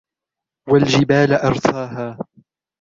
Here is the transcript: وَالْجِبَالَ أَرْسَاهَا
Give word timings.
وَالْجِبَالَ 0.69 1.31
أَرْسَاهَا 1.33 2.17